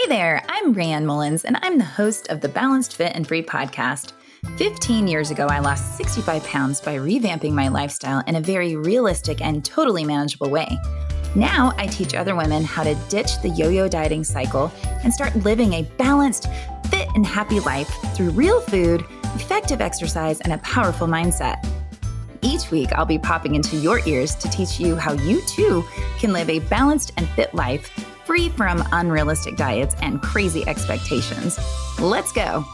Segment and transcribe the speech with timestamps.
[0.00, 3.42] Hey there, I'm Rayanne Mullins, and I'm the host of the Balanced Fit and Free
[3.42, 4.12] podcast.
[4.56, 9.42] 15 years ago, I lost 65 pounds by revamping my lifestyle in a very realistic
[9.42, 10.74] and totally manageable way.
[11.34, 14.72] Now, I teach other women how to ditch the yo yo dieting cycle
[15.04, 16.46] and start living a balanced,
[16.88, 19.04] fit, and happy life through real food,
[19.34, 21.62] effective exercise, and a powerful mindset.
[22.40, 25.84] Each week, I'll be popping into your ears to teach you how you too
[26.18, 31.58] can live a balanced and fit life free from unrealistic diets and crazy expectations.
[31.98, 32.64] Let's go.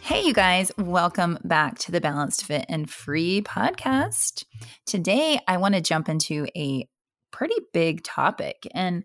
[0.00, 4.46] Hey, you guys, welcome back to the Balanced Fit and Free podcast.
[4.84, 6.88] Today, I want to jump into a
[7.30, 9.04] pretty big topic and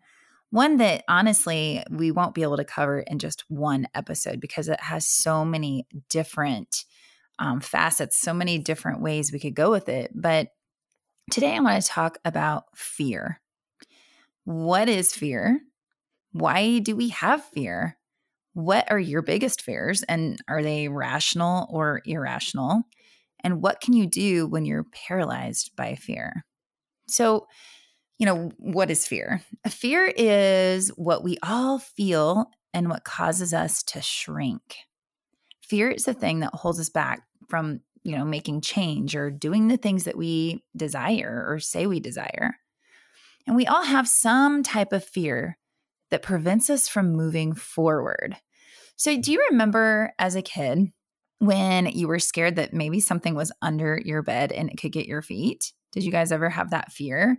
[0.49, 4.81] one that honestly we won't be able to cover in just one episode because it
[4.81, 6.83] has so many different
[7.39, 10.11] um, facets, so many different ways we could go with it.
[10.13, 10.49] But
[11.31, 13.41] today I want to talk about fear.
[14.43, 15.59] What is fear?
[16.31, 17.97] Why do we have fear?
[18.53, 20.03] What are your biggest fears?
[20.03, 22.83] And are they rational or irrational?
[23.43, 26.43] And what can you do when you're paralyzed by fear?
[27.07, 27.47] So,
[28.17, 29.41] you know, what is fear?
[29.67, 34.77] Fear is what we all feel and what causes us to shrink.
[35.67, 39.67] Fear is the thing that holds us back from, you know, making change or doing
[39.67, 42.55] the things that we desire or say we desire.
[43.45, 45.57] And we all have some type of fear
[46.09, 48.37] that prevents us from moving forward.
[48.95, 50.91] So, do you remember as a kid
[51.39, 55.05] when you were scared that maybe something was under your bed and it could get
[55.05, 55.71] your feet?
[55.91, 57.37] Did you guys ever have that fear?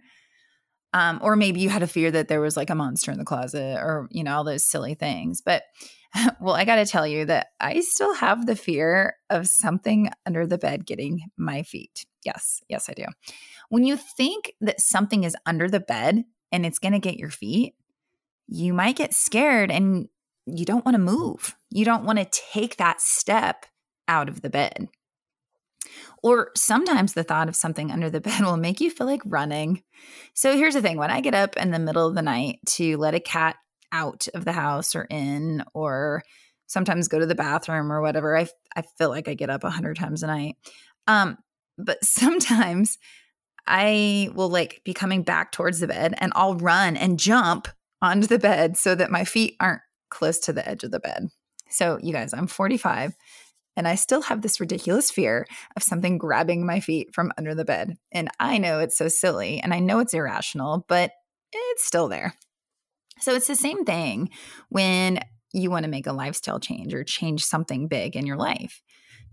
[0.95, 3.25] Um, or maybe you had a fear that there was like a monster in the
[3.25, 5.43] closet or, you know, all those silly things.
[5.43, 5.65] But
[6.41, 10.47] well, I got to tell you that I still have the fear of something under
[10.47, 12.07] the bed getting my feet.
[12.25, 13.05] Yes, yes, I do.
[13.69, 17.31] When you think that something is under the bed and it's going to get your
[17.31, 17.75] feet,
[18.47, 20.09] you might get scared and
[20.47, 21.57] you don't want to move.
[21.71, 23.67] You don't want to take that step
[24.09, 24.89] out of the bed.
[26.23, 29.83] Or sometimes the thought of something under the bed will make you feel like running.
[30.35, 32.97] So here's the thing when I get up in the middle of the night to
[32.97, 33.57] let a cat
[33.93, 36.23] out of the house or in, or
[36.67, 39.71] sometimes go to the bathroom or whatever, I, I feel like I get up a
[39.71, 40.57] hundred times a night.
[41.07, 41.39] Um,
[41.79, 42.99] but sometimes
[43.67, 47.69] I will like be coming back towards the bed and I'll run and jump
[48.01, 51.29] onto the bed so that my feet aren't close to the edge of the bed.
[51.71, 53.15] So, you guys, I'm 45
[53.77, 55.47] and I still have this ridiculous fear
[55.77, 57.97] of something grabbing my feet from under the bed.
[58.11, 61.13] And I know it's so silly and I know it's irrational, but
[61.53, 62.35] it's still there.
[63.21, 64.31] So it's the same thing
[64.69, 65.21] when
[65.53, 68.83] you want to make a lifestyle change or change something big in your life.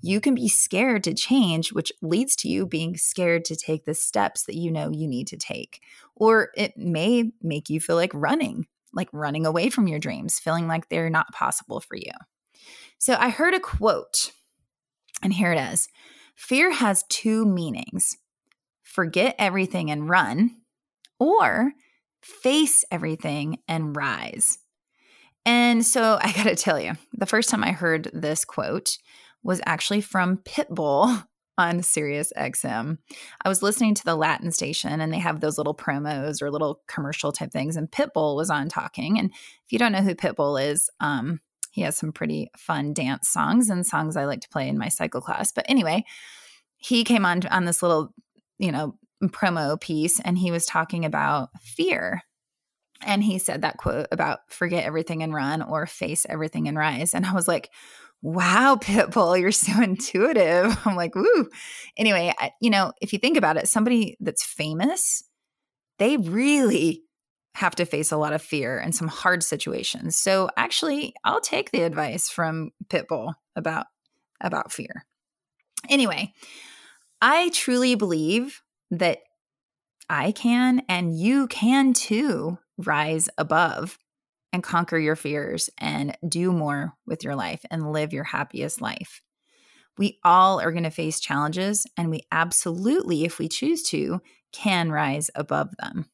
[0.01, 3.95] You can be scared to change, which leads to you being scared to take the
[3.95, 5.81] steps that you know you need to take.
[6.15, 10.67] Or it may make you feel like running, like running away from your dreams, feeling
[10.67, 12.11] like they're not possible for you.
[12.97, 14.31] So I heard a quote,
[15.21, 15.87] and here it is
[16.35, 18.17] Fear has two meanings
[18.83, 20.51] forget everything and run,
[21.19, 21.73] or
[22.25, 24.57] face everything and rise.
[25.45, 28.97] And so I got to tell you, the first time I heard this quote
[29.43, 31.23] was actually from Pitbull
[31.57, 32.97] on Sirius XM.
[33.43, 36.81] I was listening to the Latin station and they have those little promos or little
[36.87, 40.61] commercial type things and Pitbull was on talking and if you don't know who Pitbull
[40.61, 41.39] is, um
[41.71, 44.87] he has some pretty fun dance songs and songs I like to play in my
[44.87, 45.51] cycle class.
[45.51, 46.05] But anyway,
[46.77, 48.13] he came on on this little,
[48.57, 48.95] you know,
[49.29, 52.21] promo piece and he was talking about fear.
[53.01, 57.13] And he said that quote about forget everything and run or face everything and rise.
[57.13, 57.69] And I was like,
[58.21, 60.77] wow, Pitbull, you're so intuitive.
[60.85, 61.49] I'm like, woo.
[61.97, 65.23] Anyway, I, you know, if you think about it, somebody that's famous,
[65.99, 67.03] they really
[67.55, 70.17] have to face a lot of fear and some hard situations.
[70.17, 73.85] So actually, I'll take the advice from Pitbull about
[74.41, 75.05] about fear.
[75.89, 76.33] Anyway,
[77.21, 78.61] I truly believe
[78.99, 79.19] that
[80.09, 83.97] I can and you can too rise above
[84.53, 89.21] and conquer your fears and do more with your life and live your happiest life.
[89.97, 94.21] We all are going to face challenges, and we absolutely, if we choose to,
[94.51, 96.09] can rise above them.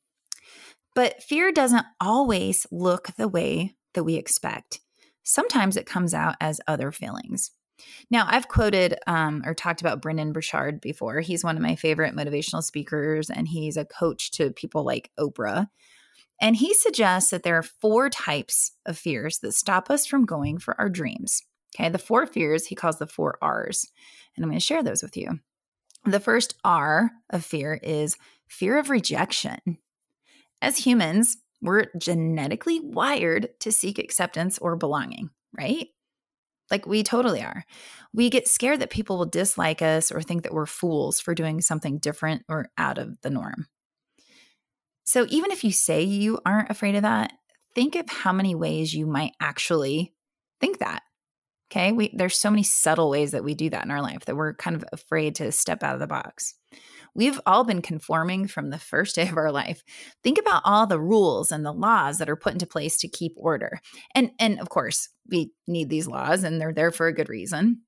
[0.93, 4.81] But fear doesn't always look the way that we expect.
[5.23, 7.51] Sometimes it comes out as other feelings.
[8.09, 11.21] Now, I've quoted um, or talked about Brendon Burchard before.
[11.21, 15.67] He's one of my favorite motivational speakers, and he's a coach to people like Oprah.
[16.39, 20.57] And he suggests that there are four types of fears that stop us from going
[20.57, 21.43] for our dreams.
[21.75, 23.85] Okay, the four fears he calls the four R's.
[24.35, 25.39] And I'm going to share those with you.
[26.03, 28.17] The first R of fear is
[28.47, 29.59] fear of rejection.
[30.61, 35.89] As humans, we're genetically wired to seek acceptance or belonging, right?
[36.71, 37.65] Like we totally are.
[38.13, 41.61] We get scared that people will dislike us or think that we're fools for doing
[41.61, 43.67] something different or out of the norm.
[45.03, 47.33] So even if you say you aren't afraid of that,
[47.75, 50.13] think of how many ways you might actually
[50.59, 51.03] think that.
[51.71, 51.91] Okay?
[51.91, 54.53] We there's so many subtle ways that we do that in our life that we're
[54.53, 56.55] kind of afraid to step out of the box.
[57.13, 59.83] We've all been conforming from the first day of our life.
[60.23, 63.33] Think about all the rules and the laws that are put into place to keep
[63.35, 63.79] order.
[64.15, 67.81] And and of course, we need these laws and they're there for a good reason.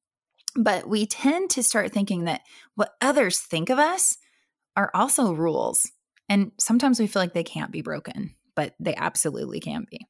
[0.56, 2.42] But we tend to start thinking that
[2.76, 4.18] what others think of us
[4.76, 5.92] are also rules.
[6.30, 10.06] And sometimes we feel like they can't be broken, but they absolutely can be.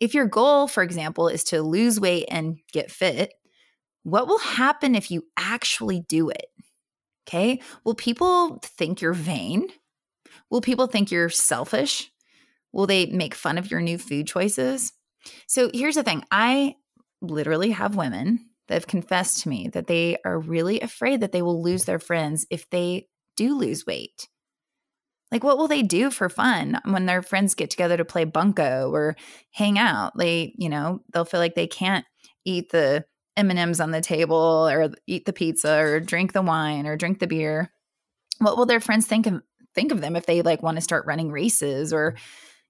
[0.00, 3.34] If your goal, for example, is to lose weight and get fit,
[4.02, 6.46] what will happen if you actually do it?
[7.30, 7.60] Okay.
[7.84, 9.68] Will people think you're vain?
[10.50, 12.10] Will people think you're selfish?
[12.72, 14.92] Will they make fun of your new food choices?
[15.46, 16.74] So here's the thing I
[17.22, 21.42] literally have women that have confessed to me that they are really afraid that they
[21.42, 23.06] will lose their friends if they
[23.36, 24.28] do lose weight.
[25.30, 28.90] Like, what will they do for fun when their friends get together to play bunco
[28.92, 29.14] or
[29.52, 30.16] hang out?
[30.18, 32.04] They, you know, they'll feel like they can't
[32.44, 33.04] eat the
[33.40, 37.26] M&Ms on the table or eat the pizza or drink the wine or drink the
[37.26, 37.72] beer.
[38.38, 39.42] What will their friends think of
[39.74, 42.16] think of them if they like want to start running races or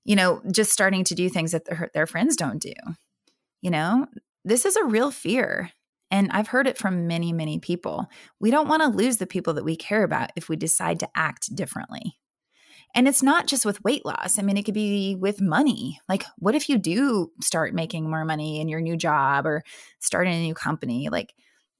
[0.04, 2.72] you know, just starting to do things that their, their friends don't do?
[3.60, 4.06] You know,
[4.44, 5.70] this is a real fear.
[6.10, 8.06] And I've heard it from many, many people.
[8.40, 11.08] We don't want to lose the people that we care about if we decide to
[11.14, 12.16] act differently.
[12.94, 14.38] And it's not just with weight loss.
[14.38, 16.00] I mean, it could be with money.
[16.08, 19.62] Like, what if you do start making more money in your new job or
[20.00, 21.08] starting a new company?
[21.08, 21.32] Like,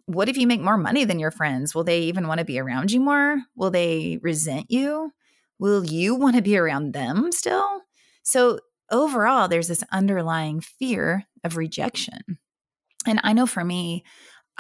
[0.07, 1.75] what if you make more money than your friends?
[1.75, 3.39] Will they even want to be around you more?
[3.57, 5.13] Will they resent you?
[5.59, 7.83] Will you want to be around them still?
[8.23, 8.61] So,
[8.91, 12.39] overall, there's this underlying fear of rejection.
[13.07, 14.05] And I know for me,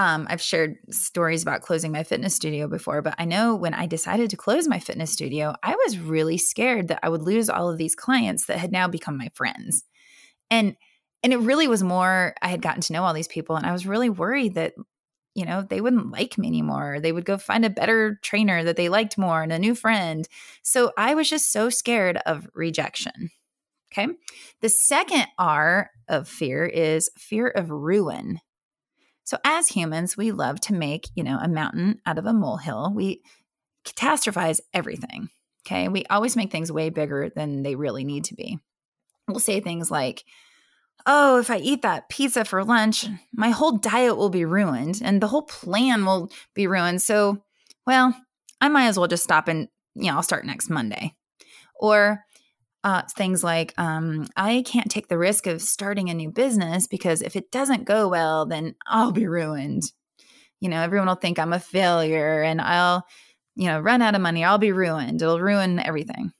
[0.00, 3.84] um, I've shared stories about closing my fitness studio before, but I know when I
[3.84, 7.68] decided to close my fitness studio, I was really scared that I would lose all
[7.68, 9.84] of these clients that had now become my friends.
[10.50, 10.74] And
[11.22, 13.72] and it really was more I had gotten to know all these people and I
[13.72, 14.72] was really worried that
[15.34, 16.98] you know, they wouldn't like me anymore.
[17.00, 20.26] They would go find a better trainer that they liked more and a new friend.
[20.62, 23.30] So I was just so scared of rejection.
[23.92, 24.08] Okay.
[24.60, 28.40] The second R of fear is fear of ruin.
[29.30, 32.92] So as humans, we love to make, you know, a mountain out of a molehill.
[32.92, 33.22] We
[33.84, 35.28] catastrophize everything.
[35.64, 35.86] Okay.
[35.86, 38.58] We always make things way bigger than they really need to be.
[39.28, 40.24] We'll say things like,
[41.06, 45.22] oh, if I eat that pizza for lunch, my whole diet will be ruined and
[45.22, 47.00] the whole plan will be ruined.
[47.00, 47.40] So,
[47.86, 48.12] well,
[48.60, 51.14] I might as well just stop and, you know, I'll start next Monday.
[51.76, 52.24] Or,
[52.82, 57.20] uh, things like um, I can't take the risk of starting a new business because
[57.20, 59.82] if it doesn't go well, then I'll be ruined.
[60.60, 63.06] You know, everyone will think I'm a failure and I'll,
[63.54, 64.44] you know, run out of money.
[64.44, 65.20] I'll be ruined.
[65.20, 66.32] It'll ruin everything.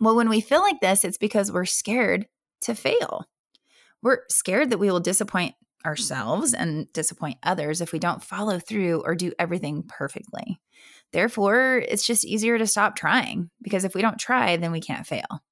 [0.00, 2.26] Well, when we feel like this, it's because we're scared
[2.62, 3.24] to fail.
[4.02, 5.54] We're scared that we will disappoint
[5.84, 10.60] ourselves and disappoint others if we don't follow through or do everything perfectly.
[11.12, 15.06] Therefore, it's just easier to stop trying because if we don't try, then we can't
[15.06, 15.42] fail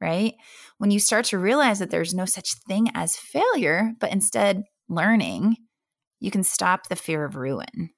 [0.00, 0.34] right?
[0.78, 5.56] When you start to realize that there's no such thing as failure, but instead learning,
[6.20, 7.90] you can stop the fear of ruin.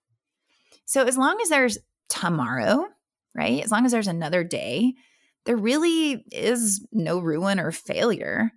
[0.85, 1.79] So, as long as there's
[2.09, 2.87] tomorrow,
[3.35, 3.63] right?
[3.65, 4.95] As long as there's another day,
[5.45, 8.53] there really is no ruin or failure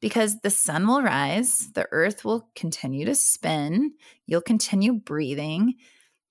[0.00, 3.92] because the sun will rise, the earth will continue to spin,
[4.26, 5.74] you'll continue breathing.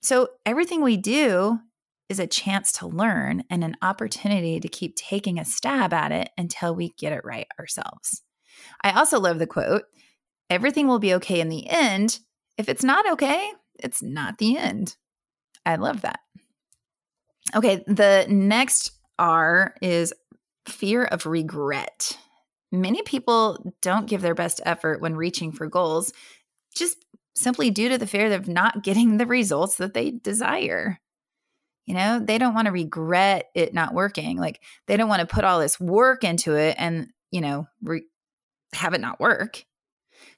[0.02, 1.60] So, everything we do
[2.12, 6.30] is a chance to learn and an opportunity to keep taking a stab at it
[6.38, 8.22] until we get it right ourselves.
[8.84, 9.84] I also love the quote
[10.50, 12.20] everything will be okay in the end.
[12.58, 14.98] If it's not okay, it's not the end.
[15.66, 16.20] I love that.
[17.56, 20.14] Okay, the next R is
[20.68, 22.18] fear of regret.
[22.72, 26.12] Many people don't give their best effort when reaching for goals
[26.76, 26.98] just
[27.36, 31.00] simply due to the fear of not getting the results that they desire.
[31.92, 34.38] You know, they don't want to regret it not working.
[34.38, 38.06] Like they don't want to put all this work into it and, you know, re-
[38.72, 39.66] have it not work.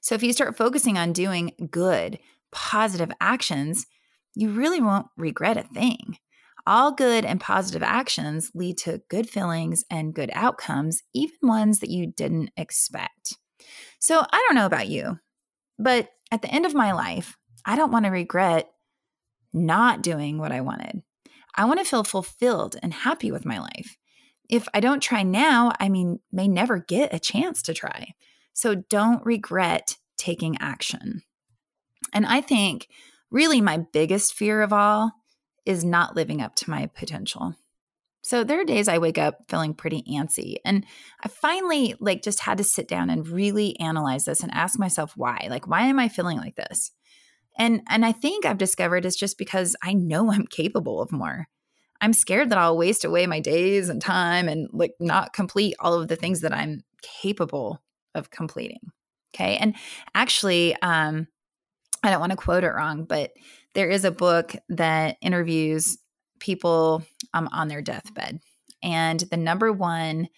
[0.00, 2.18] So if you start focusing on doing good,
[2.50, 3.86] positive actions,
[4.34, 6.18] you really won't regret a thing.
[6.66, 11.90] All good and positive actions lead to good feelings and good outcomes, even ones that
[11.90, 13.38] you didn't expect.
[14.00, 15.20] So I don't know about you,
[15.78, 18.72] but at the end of my life, I don't want to regret
[19.52, 21.04] not doing what I wanted.
[21.54, 23.96] I want to feel fulfilled and happy with my life.
[24.48, 28.14] If I don't try now, I mean, may never get a chance to try.
[28.52, 31.22] So don't regret taking action.
[32.12, 32.88] And I think
[33.30, 35.12] really my biggest fear of all
[35.66, 37.54] is not living up to my potential.
[38.22, 40.86] So there are days I wake up feeling pretty antsy and
[41.22, 45.14] I finally like just had to sit down and really analyze this and ask myself
[45.14, 45.46] why.
[45.50, 46.90] Like why am I feeling like this?
[47.58, 51.48] And and I think I've discovered it's just because I know I'm capable of more.
[52.00, 55.94] I'm scared that I'll waste away my days and time and like not complete all
[56.00, 57.82] of the things that I'm capable
[58.14, 58.80] of completing.
[59.34, 59.56] Okay?
[59.56, 59.74] And
[60.14, 61.28] actually um
[62.02, 63.30] I don't want to quote it wrong, but
[63.72, 65.96] there is a book that interviews
[66.38, 68.40] people um, on their deathbed.
[68.82, 70.28] And the number one,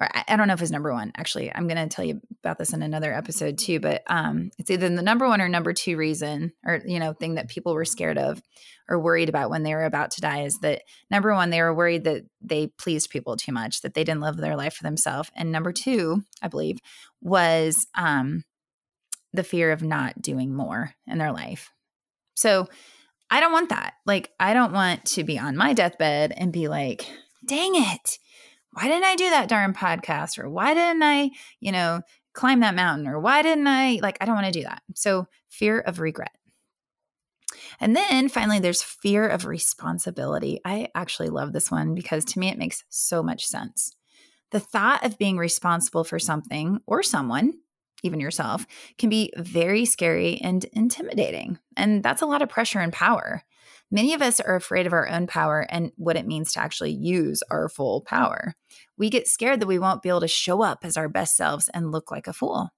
[0.00, 2.56] or I, don't know if it's number one, actually, I'm going to tell you about
[2.56, 5.98] this in another episode too, but um, it's either the number one or number two
[5.98, 8.40] reason or, you know, thing that people were scared of
[8.88, 11.74] or worried about when they were about to die is that number one, they were
[11.74, 15.30] worried that they pleased people too much, that they didn't live their life for themselves.
[15.36, 16.78] And number two, I believe,
[17.20, 18.44] was um,
[19.34, 21.70] the fear of not doing more in their life.
[22.34, 22.68] So
[23.30, 23.94] I don't want that.
[24.06, 27.06] Like, I don't want to be on my deathbed and be like,
[27.46, 28.18] dang it,
[28.72, 30.38] why didn't I do that darn podcast?
[30.38, 33.08] Or why didn't I, you know, climb that mountain?
[33.08, 34.82] Or why didn't I, like, I don't want to do that.
[34.94, 36.32] So, fear of regret.
[37.80, 40.60] And then finally, there's fear of responsibility.
[40.64, 43.96] I actually love this one because to me, it makes so much sense.
[44.50, 47.54] The thought of being responsible for something or someone
[48.02, 48.66] even yourself,
[48.98, 51.58] can be very scary and intimidating.
[51.76, 53.42] And that's a lot of pressure and power.
[53.90, 56.92] Many of us are afraid of our own power and what it means to actually
[56.92, 58.54] use our full power.
[58.96, 61.68] We get scared that we won't be able to show up as our best selves
[61.70, 62.70] and look like a fool.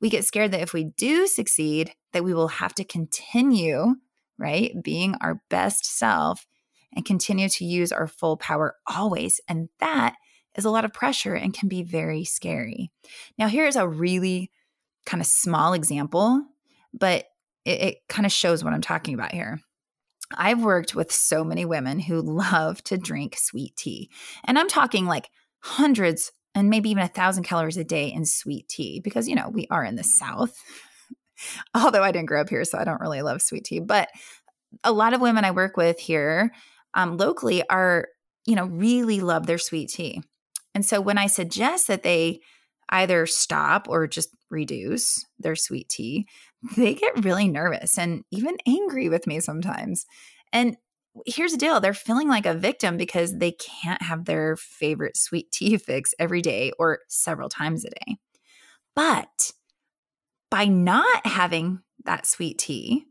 [0.00, 3.96] We get scared that if we do succeed, that we will have to continue,
[4.38, 6.46] right, being our best self
[6.94, 9.40] and continue to use our full power always.
[9.48, 10.14] And that
[10.56, 12.92] is a lot of pressure and can be very scary.
[13.38, 14.52] Now, here's a really
[15.04, 16.44] kind of small example,
[16.92, 17.26] but
[17.64, 19.60] it, it kind of shows what I'm talking about here.
[20.36, 24.10] I've worked with so many women who love to drink sweet tea.
[24.44, 28.68] And I'm talking like hundreds and maybe even a thousand calories a day in sweet
[28.68, 30.54] tea because, you know, we are in the South.
[31.74, 33.80] Although I didn't grow up here, so I don't really love sweet tea.
[33.80, 34.08] But
[34.84, 36.52] a lot of women I work with here
[36.94, 38.06] um, locally are,
[38.46, 40.22] you know, really love their sweet tea.
[40.74, 42.40] And so when I suggest that they
[42.88, 46.26] either stop or just reduce their sweet tea,
[46.76, 50.06] they get really nervous and even angry with me sometimes.
[50.52, 50.76] And
[51.26, 55.50] here's the deal they're feeling like a victim because they can't have their favorite sweet
[55.52, 58.16] tea fix every day or several times a day.
[58.94, 59.52] But
[60.50, 63.06] by not having that sweet tea,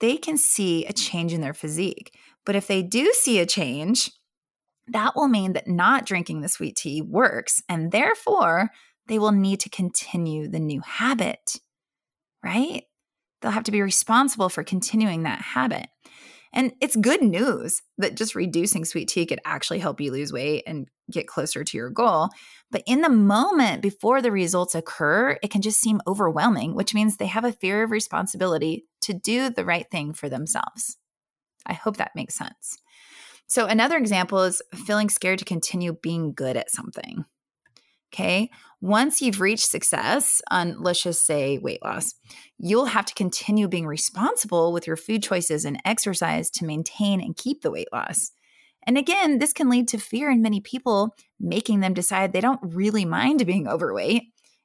[0.00, 2.12] they can see a change in their physique.
[2.44, 4.10] But if they do see a change,
[4.88, 8.70] that will mean that not drinking the sweet tea works, and therefore
[9.12, 11.60] they will need to continue the new habit,
[12.42, 12.84] right?
[13.42, 15.88] They'll have to be responsible for continuing that habit.
[16.54, 20.64] And it's good news that just reducing sweet tea could actually help you lose weight
[20.66, 22.30] and get closer to your goal.
[22.70, 27.18] But in the moment before the results occur, it can just seem overwhelming, which means
[27.18, 30.96] they have a fear of responsibility to do the right thing for themselves.
[31.66, 32.78] I hope that makes sense.
[33.46, 37.26] So, another example is feeling scared to continue being good at something.
[38.12, 38.50] Okay.
[38.80, 42.14] Once you've reached success on, let's just say, weight loss,
[42.58, 47.36] you'll have to continue being responsible with your food choices and exercise to maintain and
[47.36, 48.32] keep the weight loss.
[48.84, 52.60] And again, this can lead to fear in many people, making them decide they don't
[52.62, 54.24] really mind being overweight.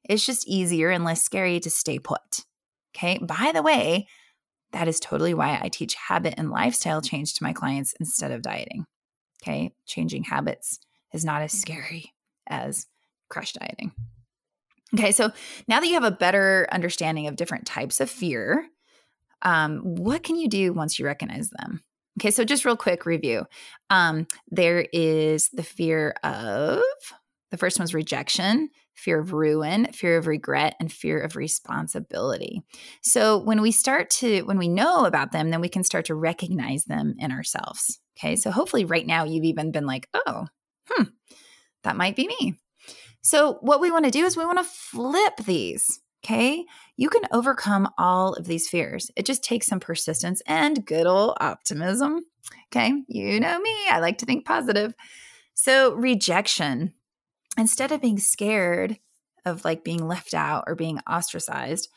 [0.09, 2.45] It's just easier and less scary to stay put.
[2.95, 3.19] Okay.
[3.19, 4.07] By the way,
[4.71, 8.41] that is totally why I teach habit and lifestyle change to my clients instead of
[8.41, 8.85] dieting.
[9.43, 9.73] Okay.
[9.85, 10.79] Changing habits
[11.13, 11.59] is not as mm-hmm.
[11.59, 12.13] scary
[12.49, 12.87] as
[13.29, 13.91] crash dieting.
[14.93, 15.11] Okay.
[15.11, 15.31] So
[15.67, 18.65] now that you have a better understanding of different types of fear,
[19.41, 21.83] um, what can you do once you recognize them?
[22.19, 22.31] Okay.
[22.31, 23.45] So just real quick review
[23.89, 26.81] um, there is the fear of,
[27.51, 32.61] the first one's rejection, fear of ruin, fear of regret, and fear of responsibility.
[33.01, 36.15] So when we start to, when we know about them, then we can start to
[36.15, 37.99] recognize them in ourselves.
[38.17, 38.35] Okay.
[38.35, 40.47] So hopefully right now you've even been like, oh,
[40.89, 41.03] hmm,
[41.83, 42.55] that might be me.
[43.27, 45.99] So what we want to do is we want to flip these.
[46.23, 46.63] Okay.
[46.95, 49.11] You can overcome all of these fears.
[49.17, 52.21] It just takes some persistence and good old optimism.
[52.67, 52.93] Okay.
[53.09, 54.93] You know me, I like to think positive.
[55.55, 56.93] So, rejection
[57.57, 58.97] instead of being scared
[59.43, 61.89] of like being left out or being ostracized,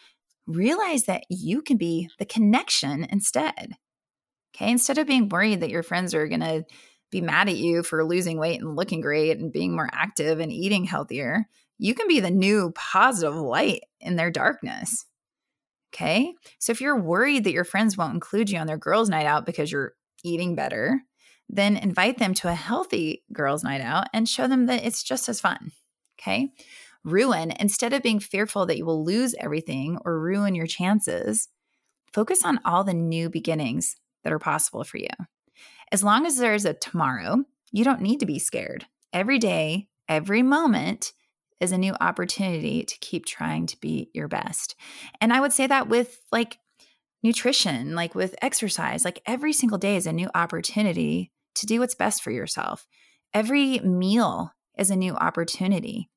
[0.48, 3.76] realize that you can be the connection instead.
[4.56, 4.72] Okay.
[4.72, 6.64] Instead of being worried that your friends are going to
[7.10, 10.52] be mad at you for losing weight and looking great and being more active and
[10.52, 11.46] eating healthier,
[11.78, 15.06] you can be the new positive light in their darkness.
[15.92, 16.34] Okay.
[16.58, 19.44] So if you're worried that your friends won't include you on their girls' night out
[19.44, 21.00] because you're eating better,
[21.48, 25.28] then invite them to a healthy girls' night out and show them that it's just
[25.28, 25.72] as fun.
[26.20, 26.50] Okay.
[27.02, 31.48] Ruin, instead of being fearful that you will lose everything or ruin your chances,
[32.12, 35.08] focus on all the new beginnings that are possible for you.
[35.92, 38.86] As long as there's a tomorrow, you don't need to be scared.
[39.12, 41.12] Every day, every moment
[41.60, 44.76] is a new opportunity to keep trying to be your best.
[45.20, 46.58] And I would say that with like
[47.22, 51.94] nutrition, like with exercise, like every single day is a new opportunity to do what's
[51.94, 52.86] best for yourself.
[53.34, 56.08] Every meal is a new opportunity.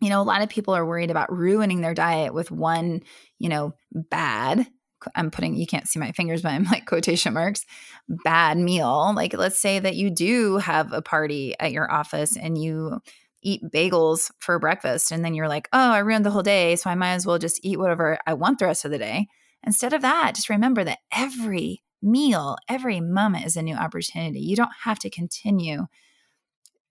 [0.00, 3.02] You know, a lot of people are worried about ruining their diet with one,
[3.38, 4.66] you know, bad
[5.14, 7.64] I'm putting, you can't see my fingers, but I'm like quotation marks,
[8.08, 9.12] bad meal.
[9.14, 13.00] Like, let's say that you do have a party at your office and you
[13.42, 16.76] eat bagels for breakfast, and then you're like, oh, I ruined the whole day.
[16.76, 19.26] So I might as well just eat whatever I want the rest of the day.
[19.62, 24.40] Instead of that, just remember that every meal, every moment is a new opportunity.
[24.40, 25.86] You don't have to continue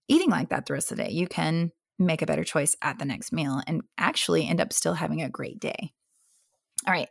[0.07, 1.11] eating like that the rest of the day.
[1.11, 4.93] You can make a better choice at the next meal and actually end up still
[4.93, 5.91] having a great day.
[6.85, 7.09] All right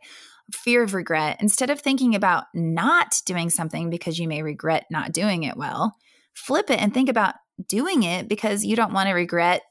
[0.51, 5.11] fear of regret, instead of thinking about not doing something because you may regret not
[5.11, 5.95] doing it well,
[6.33, 7.35] flip it and think about
[7.67, 9.61] doing it because you don't want to regret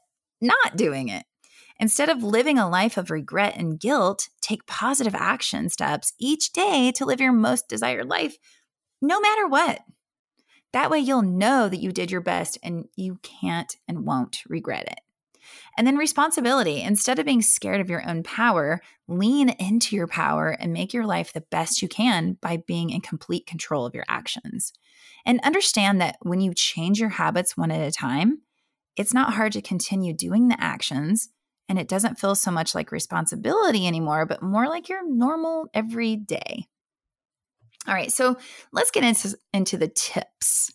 [0.41, 1.23] not doing it.
[1.79, 6.91] Instead of living a life of regret and guilt, take positive action steps each day
[6.95, 8.37] to live your most desired life,
[9.01, 9.81] no matter what.
[10.71, 14.85] That way, you'll know that you did your best and you can't and won't regret
[14.85, 14.99] it.
[15.77, 16.81] And then responsibility.
[16.81, 21.05] Instead of being scared of your own power, lean into your power and make your
[21.05, 24.73] life the best you can by being in complete control of your actions.
[25.25, 28.41] And understand that when you change your habits one at a time,
[28.95, 31.29] it's not hard to continue doing the actions
[31.69, 36.67] and it doesn't feel so much like responsibility anymore, but more like your normal everyday.
[37.87, 38.37] All right, so
[38.71, 40.71] let's get into, into the tips.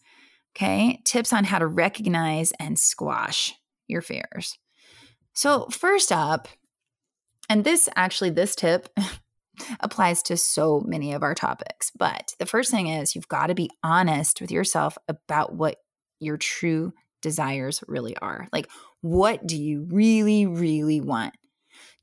[0.56, 3.54] Okay, tips on how to recognize and squash
[3.88, 4.58] your fears.
[5.32, 6.48] So, first up,
[7.48, 8.88] and this actually, this tip
[9.80, 13.54] applies to so many of our topics, but the first thing is you've got to
[13.54, 15.76] be honest with yourself about what
[16.20, 18.48] your true desires really are.
[18.52, 18.68] Like,
[19.00, 21.34] what do you really, really want?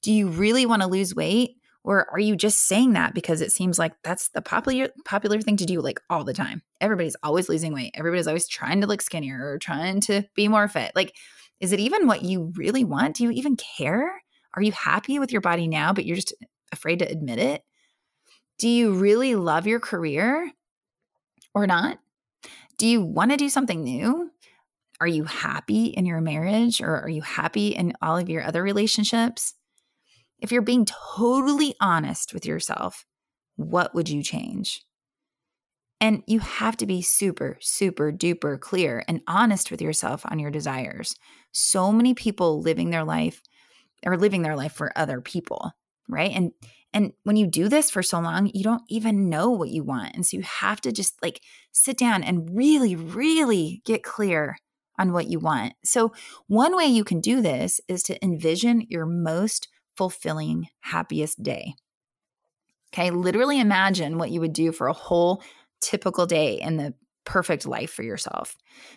[0.01, 1.57] Do you really want to lose weight?
[1.83, 5.57] Or are you just saying that because it seems like that's the popular popular thing
[5.57, 6.63] to do like all the time?
[6.81, 7.91] Everybody's always losing weight.
[7.93, 10.93] Everybody's always trying to look skinnier or trying to be more fit.
[10.95, 11.13] Like
[11.59, 13.15] is it even what you really want?
[13.15, 14.21] Do you even care?
[14.55, 16.33] Are you happy with your body now, but you're just
[16.71, 17.63] afraid to admit it?
[18.57, 20.51] Do you really love your career
[21.53, 21.99] or not?
[22.77, 24.31] Do you want to do something new?
[25.01, 28.63] Are you happy in your marriage or are you happy in all of your other
[28.63, 29.53] relationships?
[30.39, 33.05] If you're being totally honest with yourself,
[33.55, 34.85] what would you change?
[35.99, 40.51] And you have to be super, super duper clear and honest with yourself on your
[40.51, 41.15] desires.
[41.55, 43.41] So many people living their life
[44.05, 45.71] or living their life for other people,
[46.07, 46.31] right?
[46.31, 46.51] And
[46.93, 50.15] and when you do this for so long, you don't even know what you want.
[50.15, 51.41] And so you have to just like
[51.73, 54.55] sit down and really, really get clear
[54.97, 55.73] on what you want.
[55.83, 56.13] So,
[56.47, 61.75] one way you can do this is to envision your most fulfilling, happiest day.
[62.93, 65.43] Okay, literally imagine what you would do for a whole
[65.81, 66.93] typical day in the
[67.25, 68.55] perfect life for yourself.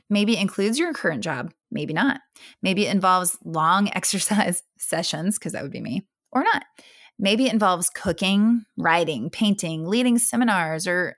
[0.09, 2.21] Maybe it includes your current job, maybe not.
[2.63, 6.65] Maybe it involves long exercise sessions, because that would be me, or not.
[7.19, 11.17] Maybe it involves cooking, writing, painting, leading seminars, or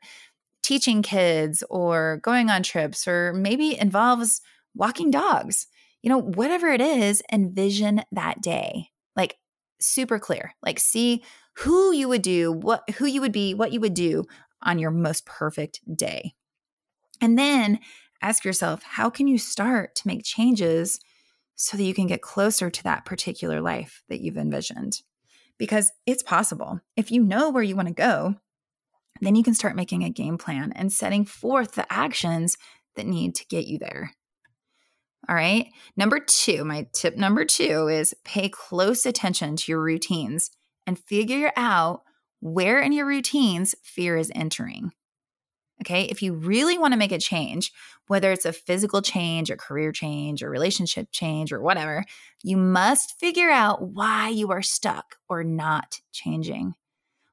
[0.63, 4.41] teaching kids, or going on trips, or maybe it involves
[4.75, 5.67] walking dogs.
[6.03, 8.89] You know, whatever it is, envision that day.
[9.15, 9.37] Like
[9.81, 10.55] super clear.
[10.63, 11.23] Like see
[11.57, 14.25] who you would do, what who you would be, what you would do
[14.63, 16.35] on your most perfect day.
[17.21, 17.81] And then
[18.23, 21.01] ask yourself, how can you start to make changes
[21.57, 25.03] so that you can get closer to that particular life that you've envisioned?
[25.59, 26.81] Because it's possible.
[26.97, 28.37] If you know where you want to go,
[29.21, 32.57] then you can start making a game plan and setting forth the actions
[32.97, 34.13] that need to get you there.
[35.29, 35.67] All right.
[35.97, 40.51] Number two, my tip number two is pay close attention to your routines
[40.87, 42.03] and figure out
[42.41, 44.93] where in your routines fear is entering.
[45.83, 47.73] Okay, if you really want to make a change,
[48.07, 52.05] whether it's a physical change, a career change, or relationship change, or whatever,
[52.43, 56.75] you must figure out why you are stuck or not changing.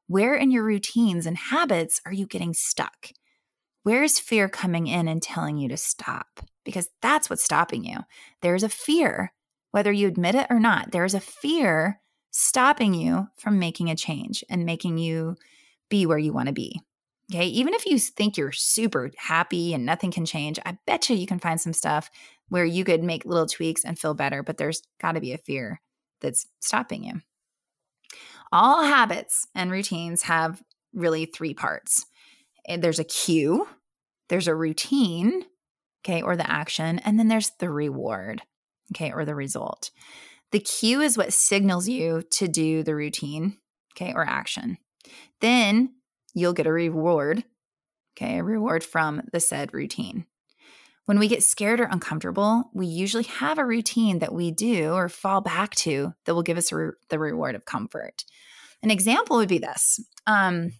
[0.07, 3.09] Where in your routines and habits are you getting stuck?
[3.83, 6.41] Where's fear coming in and telling you to stop?
[6.63, 7.99] Because that's what's stopping you.
[8.41, 9.33] There's a fear,
[9.71, 11.99] whether you admit it or not, there's a fear
[12.31, 15.35] stopping you from making a change and making you
[15.89, 16.81] be where you want to be.
[17.33, 17.47] Okay.
[17.47, 21.27] Even if you think you're super happy and nothing can change, I bet you you
[21.27, 22.09] can find some stuff
[22.49, 25.37] where you could make little tweaks and feel better, but there's got to be a
[25.37, 25.81] fear
[26.21, 27.21] that's stopping you.
[28.51, 30.63] All habits and routines have
[30.93, 32.05] really three parts
[32.67, 33.67] eh, there's a cue,
[34.29, 35.43] there's a routine,
[36.05, 38.41] okay, or the action, and then there's the reward,
[38.93, 39.91] okay, or the result.
[40.51, 43.57] The cue is what signals you to do the routine,
[43.95, 44.77] okay, or action.
[45.41, 45.95] Then
[46.33, 47.43] you'll get a reward,
[48.17, 50.25] okay, a reward from the said routine.
[51.05, 55.07] When we get scared or uncomfortable, we usually have a routine that we do or
[55.07, 58.25] fall back to that will give us re- the reward of comfort.
[58.83, 60.01] An example would be this.
[60.27, 60.73] Um,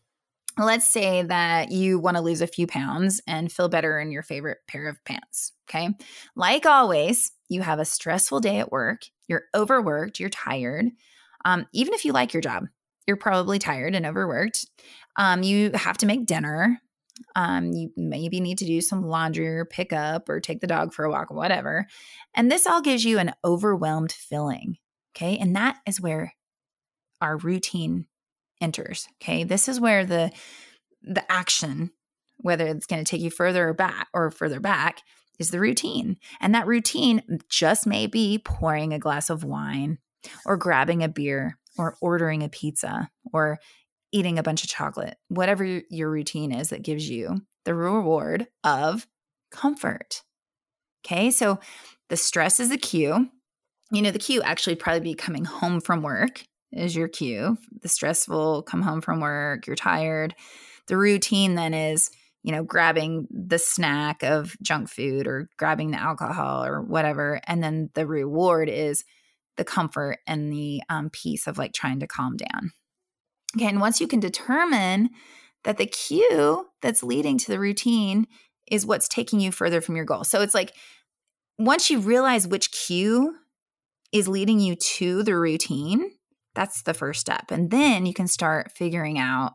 [0.57, 4.23] let's say that you want to lose a few pounds and feel better in your
[4.23, 5.53] favorite pair of pants.
[5.69, 5.89] Okay.
[6.35, 10.87] Like always, you have a stressful day at work, you're overworked, you're tired.
[11.45, 12.65] Um, even if you like your job,
[13.07, 14.65] you're probably tired and overworked.
[15.17, 16.79] Um, you have to make dinner.
[17.35, 20.93] Um, you maybe need to do some laundry or pick up or take the dog
[20.93, 21.87] for a walk or whatever.
[22.35, 24.77] And this all gives you an overwhelmed feeling.
[25.15, 25.37] Okay.
[25.37, 26.35] And that is where
[27.21, 28.05] our routine
[28.61, 29.07] enters.
[29.21, 29.43] Okay.
[29.43, 30.31] This is where the
[31.01, 31.91] the action,
[32.37, 35.01] whether it's going to take you further or back or further back,
[35.39, 36.17] is the routine.
[36.39, 39.99] And that routine just may be pouring a glass of wine
[40.45, 43.59] or grabbing a beer or ordering a pizza or
[44.11, 49.07] eating a bunch of chocolate, whatever your routine is that gives you the reward of
[49.51, 50.23] comfort.
[51.05, 51.59] Okay, so
[52.09, 53.29] the stress is the cue.
[53.91, 57.57] You know, the cue actually probably be coming home from work is your cue.
[57.81, 60.35] The stressful come home from work, you're tired.
[60.87, 62.09] The routine then is,
[62.43, 67.41] you know, grabbing the snack of junk food or grabbing the alcohol or whatever.
[67.45, 69.03] And then the reward is
[69.57, 72.71] the comfort and the um, peace of like trying to calm down.
[73.55, 73.67] Okay.
[73.67, 75.09] And once you can determine
[75.63, 78.27] that the cue that's leading to the routine
[78.69, 80.23] is what's taking you further from your goal.
[80.23, 80.73] So it's like
[81.57, 83.35] once you realize which cue
[84.11, 86.11] is leading you to the routine,
[86.55, 87.51] that's the first step.
[87.51, 89.53] And then you can start figuring out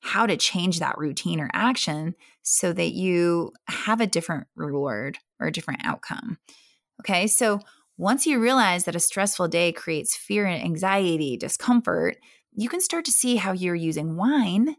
[0.00, 5.46] how to change that routine or action so that you have a different reward or
[5.46, 6.38] a different outcome.
[7.00, 7.26] Okay.
[7.26, 7.60] So
[7.96, 12.16] once you realize that a stressful day creates fear and anxiety, discomfort,
[12.54, 14.76] you can start to see how you're using wine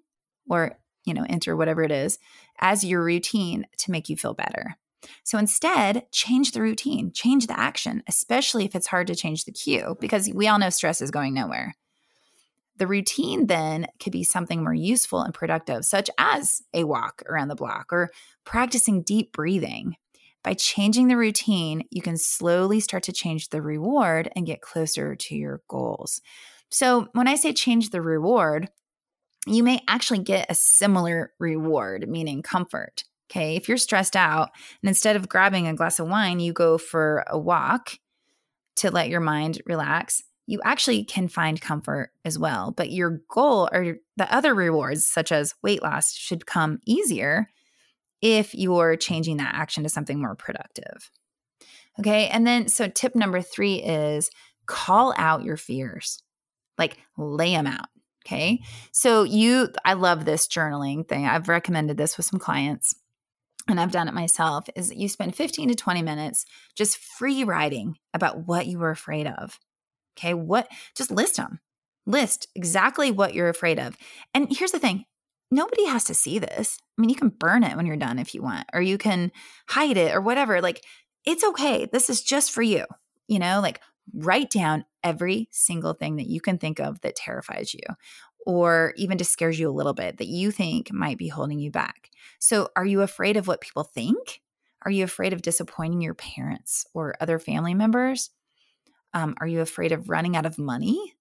[0.49, 2.19] or, you know, enter whatever it is
[2.59, 4.75] as your routine to make you feel better.
[5.23, 9.51] So instead, change the routine, change the action, especially if it's hard to change the
[9.51, 11.75] cue, because we all know stress is going nowhere.
[12.77, 17.49] The routine then could be something more useful and productive, such as a walk around
[17.49, 18.11] the block or
[18.45, 19.95] practicing deep breathing.
[20.43, 25.15] By changing the routine, you can slowly start to change the reward and get closer
[25.15, 26.19] to your goals.
[26.73, 28.67] So, when I say change the reward,
[29.45, 33.03] you may actually get a similar reward, meaning comfort.
[33.31, 33.55] Okay.
[33.55, 34.49] If you're stressed out
[34.81, 37.97] and instead of grabbing a glass of wine, you go for a walk
[38.77, 42.71] to let your mind relax, you actually can find comfort as well.
[42.71, 47.49] But your goal or the other rewards, such as weight loss, should come easier
[48.21, 51.11] if you're changing that action to something more productive.
[51.99, 52.27] Okay.
[52.27, 54.29] And then, so tip number three is
[54.65, 56.21] call out your fears,
[56.77, 57.87] like lay them out.
[58.25, 58.61] Okay.
[58.91, 61.25] So, you, I love this journaling thing.
[61.25, 62.95] I've recommended this with some clients
[63.67, 67.97] and I've done it myself, is you spend 15 to 20 minutes just free writing
[68.13, 69.59] about what you were afraid of.
[70.17, 70.33] Okay.
[70.33, 71.59] What, just list them,
[72.05, 73.97] list exactly what you're afraid of.
[74.33, 75.05] And here's the thing
[75.51, 76.79] nobody has to see this.
[76.97, 79.31] I mean, you can burn it when you're done if you want, or you can
[79.69, 80.61] hide it or whatever.
[80.61, 80.83] Like,
[81.25, 81.87] it's okay.
[81.91, 82.85] This is just for you.
[83.27, 83.79] You know, like
[84.13, 87.81] write down every single thing that you can think of that terrifies you
[88.45, 91.71] or even just scares you a little bit that you think might be holding you
[91.71, 92.09] back.
[92.39, 94.41] So, are you afraid of what people think?
[94.83, 98.31] Are you afraid of disappointing your parents or other family members?
[99.13, 101.13] Um, are you afraid of running out of money?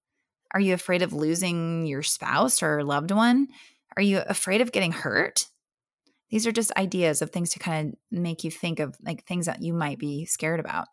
[0.52, 3.48] Are you afraid of losing your spouse or loved one?
[3.96, 5.46] Are you afraid of getting hurt?
[6.30, 9.46] These are just ideas of things to kind of make you think of like things
[9.46, 10.88] that you might be scared about.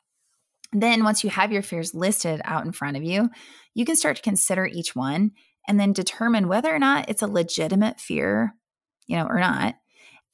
[0.71, 3.29] Then, once you have your fears listed out in front of you,
[3.73, 5.31] you can start to consider each one
[5.67, 8.55] and then determine whether or not it's a legitimate fear,
[9.07, 9.75] you know, or not.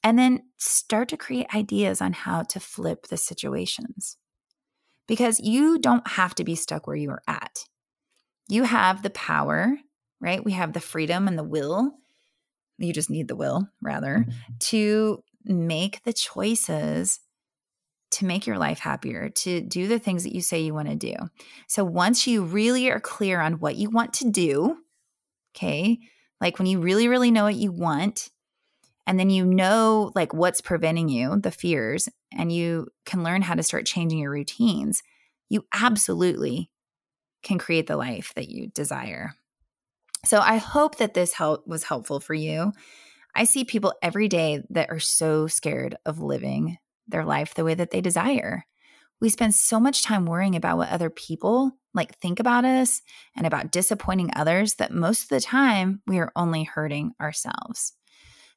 [0.02, 4.16] And then start to create ideas on how to flip the situations.
[5.06, 7.64] Because you don't have to be stuck where you are at.
[8.48, 9.76] You have the power,
[10.20, 10.44] right?
[10.44, 11.92] We have the freedom and the will.
[12.78, 14.30] You just need the will, rather, mm-hmm.
[14.58, 17.20] to make the choices
[18.16, 20.96] to make your life happier, to do the things that you say you want to
[20.96, 21.14] do.
[21.66, 24.78] So once you really are clear on what you want to do,
[25.54, 25.98] okay,
[26.40, 28.30] like when you really, really know what you want,
[29.06, 33.54] and then you know like what's preventing you, the fears, and you can learn how
[33.54, 35.02] to start changing your routines,
[35.50, 36.70] you absolutely
[37.42, 39.34] can create the life that you desire.
[40.24, 42.72] So I hope that this help was helpful for you.
[43.34, 47.74] I see people every day that are so scared of living their life the way
[47.74, 48.64] that they desire.
[49.20, 53.00] We spend so much time worrying about what other people like think about us
[53.34, 57.94] and about disappointing others that most of the time we are only hurting ourselves.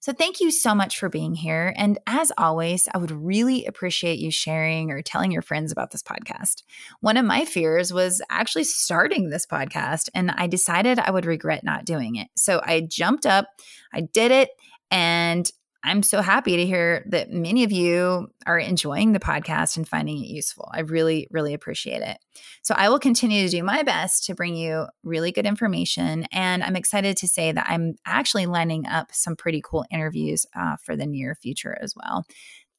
[0.01, 1.73] So, thank you so much for being here.
[1.75, 6.01] And as always, I would really appreciate you sharing or telling your friends about this
[6.01, 6.63] podcast.
[7.01, 11.65] One of my fears was actually starting this podcast, and I decided I would regret
[11.65, 12.29] not doing it.
[12.37, 13.47] So, I jumped up,
[13.93, 14.51] I did it,
[14.89, 15.51] and
[15.83, 20.17] I'm so happy to hear that many of you are enjoying the podcast and finding
[20.17, 20.69] it useful.
[20.73, 22.17] I really, really appreciate it.
[22.61, 26.25] So, I will continue to do my best to bring you really good information.
[26.31, 30.75] And I'm excited to say that I'm actually lining up some pretty cool interviews uh,
[30.83, 32.25] for the near future as well.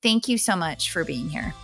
[0.02, 1.54] Thank you so much for being here.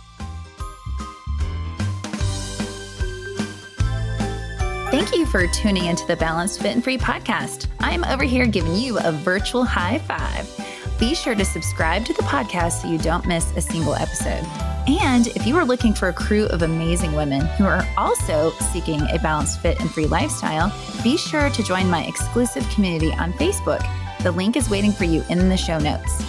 [4.89, 7.67] Thank you for tuning into the Balanced Fit and Free podcast.
[7.79, 10.66] I'm over here giving you a virtual high five.
[10.99, 14.43] Be sure to subscribe to the podcast so you don't miss a single episode.
[14.87, 19.01] And if you are looking for a crew of amazing women who are also seeking
[19.11, 23.85] a balanced, fit, and free lifestyle, be sure to join my exclusive community on Facebook.
[24.23, 26.23] The link is waiting for you in the show notes.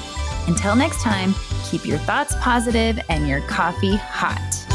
[0.48, 4.67] Until next time, keep your thoughts positive and your coffee hot.